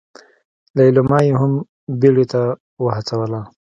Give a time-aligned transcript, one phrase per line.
[0.77, 1.51] ليلما يې هم
[1.99, 2.41] بيړې ته
[2.83, 3.41] وهڅوله.